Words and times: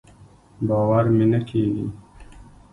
باور 0.67 1.05
مې 1.15 1.25
نۀ 1.31 1.39
کېږي. 1.47 1.85